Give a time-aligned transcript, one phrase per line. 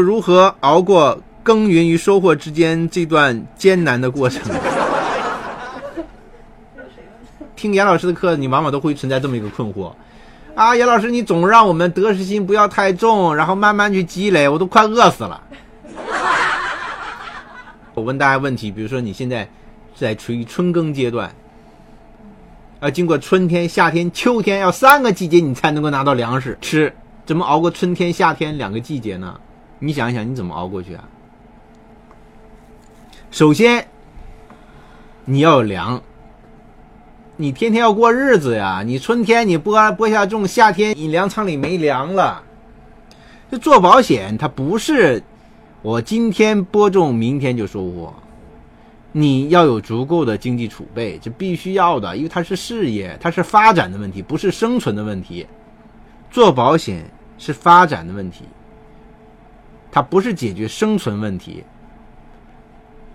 [0.00, 4.42] 如何熬过耕耘与收获之间这段艰难的过程？
[7.54, 9.92] 听严老师的课，你往往都会存在这么一个困惑：
[10.54, 15.40] 啊，严老师，你总让我们得失心不要太重，然后慢慢去积累，我都快饿死了。
[17.94, 19.48] 我问大家问题，比如说你现在
[19.94, 21.32] 在处于春耕阶段，
[22.80, 26.92] 要经过春天、夏天、秋天，要三个季节你才能够拿到粮食吃，
[27.24, 29.40] 怎么熬过春天、夏天两个季节呢？
[29.84, 31.06] 你想一想，你怎么熬过去啊？
[33.30, 33.86] 首先，
[35.26, 36.00] 你要有粮，
[37.36, 38.82] 你天天要过日子呀。
[38.82, 42.42] 你春天你播播下种，夏天你粮仓里没粮了。
[43.50, 45.22] 这做保险，它不是
[45.82, 48.14] 我今天播种，明天就收获。
[49.12, 55.46] 你要有足够的经济储备，这必须要的，因为它是事业，它是发展的问题，不是生存的问题。
[56.30, 57.04] 做保险
[57.36, 58.44] 是发展的问题。
[59.94, 61.62] 它不是解决生存问题，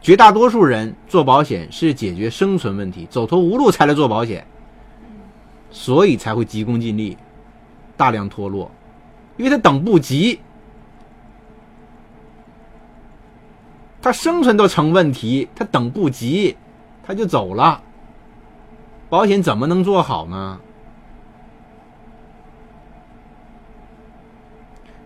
[0.00, 4.44] 绝大多数人做保险是解决生存问题，走投无路才来做保险，
[5.70, 7.16] 所以才会急功近利，
[7.96, 8.68] 大量脱落，
[9.36, 10.40] 因为他等不及，
[14.02, 16.56] 他生存都成问题，他等不及，
[17.04, 17.80] 他就走了，
[19.08, 20.60] 保险怎么能做好呢？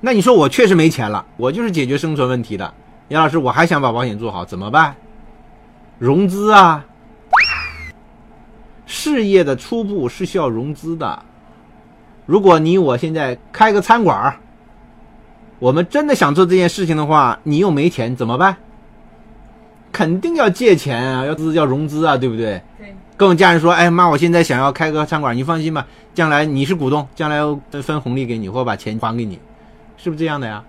[0.01, 2.73] 那你说我确实没钱了，我就是解决生存问题的。
[3.09, 4.95] 杨老师，我还想把保险做好，怎么办？
[5.99, 6.85] 融资啊！
[8.87, 11.19] 事业的初步是需要融资的。
[12.27, 14.39] 如果你我现在开个餐馆
[15.59, 18.57] 我们真的想做这件事情的话，你又没钱怎么办？
[19.91, 22.63] 肯定要借钱啊，要资要融资啊，对不对？
[22.79, 22.95] 对。
[23.17, 27.41] 跟我家人说，哎妈，我现在想要开个餐馆你放心吧，将来你是股东，将来
[27.83, 29.41] 分红利给你，或把钱还给你。
[29.99, 30.65] 是不是这样的呀？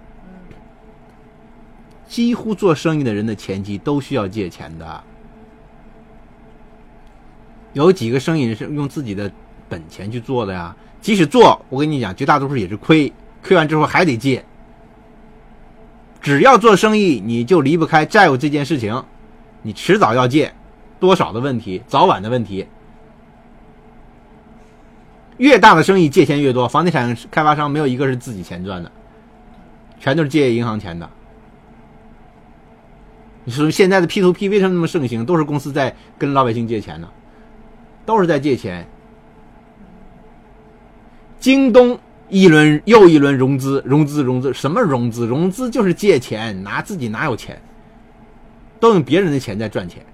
[2.08, 5.04] 几乎做生意的人的前期都需要借钱的。
[7.74, 9.32] 有几个生意人是用自己的
[9.70, 10.76] 本钱去做的呀？
[11.00, 13.14] 即使做，我跟你讲，绝大多数也是亏，
[13.44, 14.44] 亏完之后还得借。
[16.20, 19.02] 只要做生意，你就离不开债务这件事情，
[19.62, 20.52] 你迟早要借，
[21.00, 22.68] 多少的问题，早晚的问题。
[25.38, 28.92] 越大的生意借钱越多，房地产开发商没有一个是自己钱赚的。
[30.00, 31.10] 全都是借银行钱的。
[33.44, 35.26] 你说现在的 P to P 为什么那么盛行？
[35.26, 37.10] 都是公司在跟老百姓借钱呢，
[38.06, 38.88] 都是在借钱。
[41.40, 45.26] 京东一轮又一轮融资，融资融资，什么融资？
[45.26, 47.60] 融资就是借钱，拿自己哪有钱？
[48.80, 50.06] 都用别人的钱在赚钱。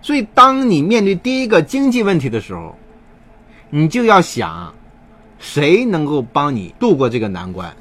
[0.00, 2.76] 所以，当你面对第一个经济问题的时候，
[3.68, 4.72] 你就要想。
[5.38, 7.74] 谁能够帮你度过这个难关？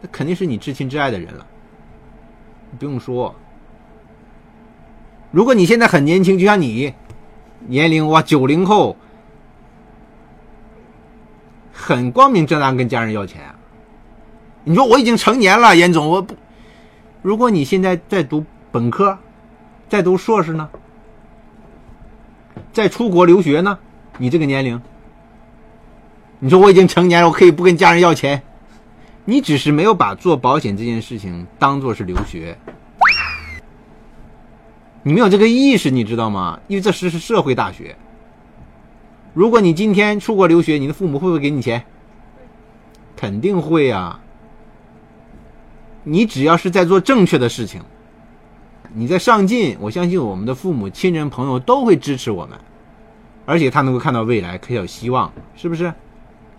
[0.00, 1.46] 那肯定是你至亲至爱的人了。
[2.78, 3.34] 不用说，
[5.30, 6.92] 如果你现在很年轻，就像你
[7.66, 8.96] 年龄哇九零后，
[11.72, 13.42] 很光明正大跟家人要钱。
[14.64, 16.34] 你说我已经成年了，严总，我不。
[17.22, 19.18] 如果你现在在读本科，
[19.88, 20.68] 在读硕士呢，
[22.72, 23.78] 在出国留学呢，
[24.18, 24.80] 你这个年龄。
[26.38, 28.42] 你说我已经成年了，我可以不跟家人要钱。
[29.24, 32.56] 你只是没有把做保险这件事情当做是留学，
[35.02, 36.60] 你没有这个意识，你知道吗？
[36.68, 37.96] 因为这是是社会大学。
[39.34, 41.84] 如果你今天出国留学，你的父母会不会给你钱？
[43.16, 44.20] 肯定会啊。
[46.04, 47.82] 你只要是在做正确的事情，
[48.94, 52.56] 你在上进，我相信我们的父母亲人朋友都会支持我们，
[53.44, 55.92] 而且他能够看到未来，可以有希望，是不是？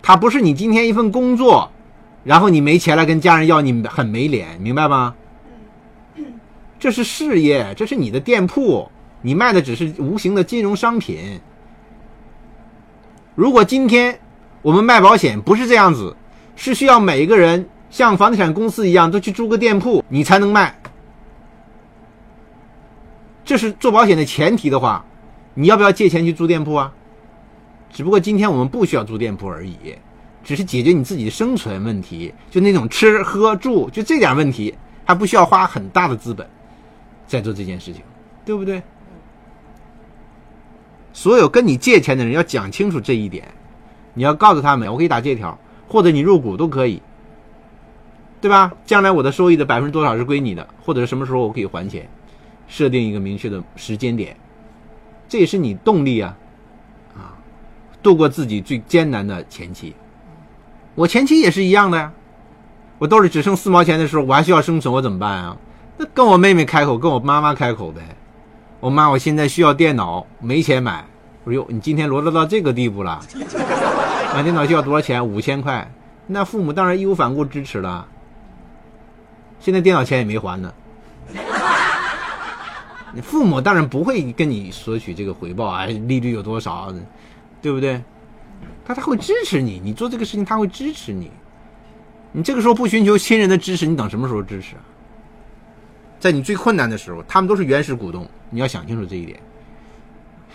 [0.02, 1.70] 他不是你今天一份工作，
[2.24, 5.14] 然后你没钱了跟家人要，你很没脸，明白吗？
[6.78, 8.90] 这是事业，这是你的店铺，
[9.20, 11.40] 你卖的只是无形的金融商品。
[13.34, 14.18] 如果今天
[14.62, 16.16] 我们卖保险不是这样子，
[16.56, 20.80] 是需要每一个人像房地产公司一样都去租个店铺，你才能卖。
[23.44, 25.04] 这是做保险的前提的话，
[25.54, 26.92] 你要不要借钱去租店铺啊？
[27.90, 29.76] 只不过今天我们不需要租店铺而已，
[30.44, 34.74] 只是解决你自己的生存问题，就那种吃喝住，就这点问题，
[35.04, 36.48] 还不需要花很大的资本
[37.26, 38.02] 在做这件事情，
[38.44, 38.82] 对不对？
[41.12, 43.48] 所有跟你借钱的人要讲清楚这一点，
[44.14, 45.58] 你要告诉他们，我可以打借条，
[45.88, 47.02] 或者你入股都可以，
[48.40, 48.72] 对吧？
[48.86, 52.08] 将来我的收益的百分之多少是归你的，或者是什么时候我可以还钱，
[52.68, 54.36] 设定一个明确的时间点，
[55.28, 56.38] 这也是你动力啊，啊，
[58.08, 59.94] 度过自己最艰难的前期。
[60.94, 62.10] 我前期也是一样的呀，
[62.98, 65.54] 我兜里只剩四毛钱的时候，我还需要生存，我怎么办啊？
[65.98, 68.00] 那跟我妹妹开口，跟我妈妈开口呗。
[68.80, 71.04] 我妈，我现在需要电脑，没钱买。
[71.44, 73.20] 我说哟，你今天沦落到这个地步了，
[74.34, 75.22] 买电脑需要多少钱？
[75.26, 75.92] 五千块。
[76.26, 78.06] 那父母当然义无反顾支持了。
[79.60, 80.72] 现在电脑钱也没还呢。
[83.12, 86.92] 你父母当然不会跟你索取这个回报啊，利率有多少，
[87.60, 88.02] 对不对？
[88.84, 91.30] 他他会支持你，你做这个事情他会支持你。
[92.32, 94.82] 你这个时候不寻求亲人的支持，你等什么时候支持啊？
[96.20, 99.38] 在你最困难的时候，他们都是原始股东，你要想清楚这一点。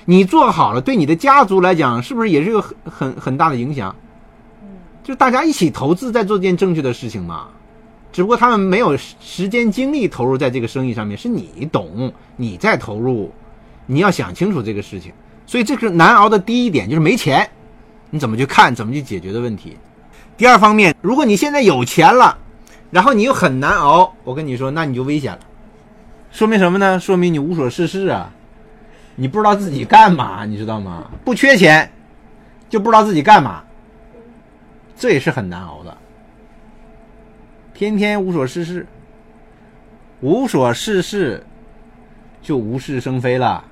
[0.06, 3.96] 你做好了，对你的家族来讲，是不是也是有很很很大的影响？
[5.04, 7.50] 就大家一起投资在做件正确的事情嘛。
[8.12, 13.32] 只不过他们没有时间精力投入在这个生意上面，是你懂，你在投入，
[13.86, 15.12] 你要想清楚这个事情。
[15.46, 17.50] 所以这是难熬的第一点，就是没钱，
[18.10, 19.78] 你怎么去看，怎么去解决的问题。
[20.36, 22.38] 第二方面，如果你现在有钱了，
[22.90, 25.40] 然后你又很难熬，我跟你说，那你就危险了。
[26.32, 26.98] 说明什么呢？
[27.02, 28.32] 说明你无所事事啊，
[29.16, 31.12] 你不知道自己干嘛，你知道吗？
[31.24, 31.92] 不缺钱，
[32.70, 33.64] 就不知道自己干嘛，
[34.98, 35.96] 这也是很难熬的。
[37.74, 38.88] 天天无所事事，
[40.22, 41.46] 无所事事，
[42.42, 43.64] 就无事生非了。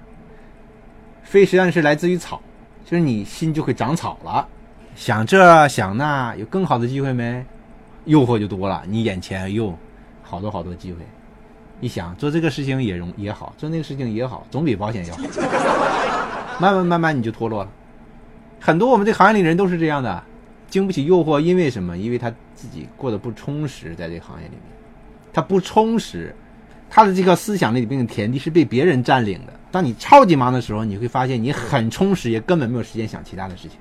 [1.24, 2.42] 非实际上是来自于草，
[2.86, 4.48] 就是你心就会长草了，
[4.96, 7.46] 想这想那，有更好的机会没？
[8.06, 9.78] 诱惑就多了，你眼前又
[10.24, 11.00] 好多好多机会。
[11.80, 15.24] 一想做这个事情也容也好，做那个事情也好，总比保险要好。
[16.60, 17.70] 慢慢慢慢你就脱落了。
[18.60, 20.24] 很多我们这行业里人都是这样的，
[20.70, 21.98] 经不起诱惑，因为什么？
[21.98, 24.62] 因为他自己过得不充实，在这个行业里面，
[25.34, 26.36] 他不充实，
[26.90, 29.54] 他的这个思想里边的田地是被别人占领的。
[29.72, 33.78] 当你超级忙的时候，你会发现你很充实，也根本没有时间想其他的事情。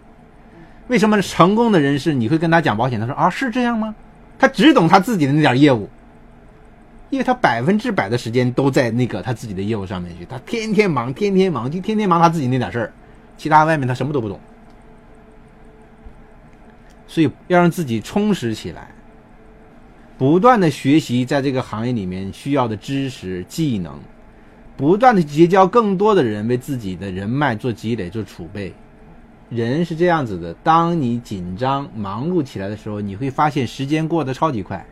[0.88, 2.98] 为什么成功的人士你会跟他讲保险？
[2.98, 3.94] 他说啊，是这样吗？
[4.38, 5.88] 他只懂他自己的那点业务。
[7.10, 12.92] 因为他百分之百的时间都在那个他自己的业务上面去，他天天忙，天天忙，就天天忙他自己那点事儿，
[13.36, 14.38] 其他外面他什么都不懂。
[17.08, 18.92] 所以要让自己充实起来，
[20.16, 23.98] 不断的学习在这个行业里面需要的知识技能，
[24.80, 28.72] 不断的结交更多的人，为自己的人脉做积累、做储备。
[29.50, 34.86] 人是这样子的，当你紧张忙碌起来的时候，你会发现时间过得超级快。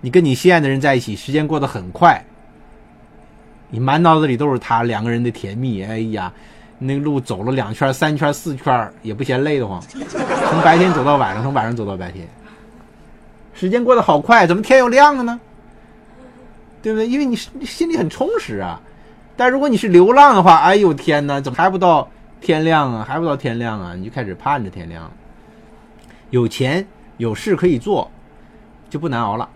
[0.00, 2.24] 你跟你心爱的人在一起，时间过得很快。
[3.70, 5.82] 你满脑子里都是他两个人的甜蜜。
[5.82, 6.32] 哎呀，
[6.78, 9.80] 那个路走了两圈、三圈、四圈也不嫌累得慌。
[9.80, 12.24] 从白天走到晚上，从晚上走到白天，
[13.52, 15.40] 时间过得好快，怎么天又亮了呢？
[16.82, 17.06] 对不对？
[17.06, 18.80] 因为你心里很充实啊。
[19.36, 22.08] 但如果你是流浪的话，哎呦天哪，怎么还不到
[22.40, 23.04] 天亮啊？
[23.08, 23.94] 还不到天亮啊？
[23.94, 25.10] 你就开始盼着天亮。
[26.30, 26.86] 有钱
[27.16, 28.10] 有事可以做，
[28.90, 29.48] 就不难熬了。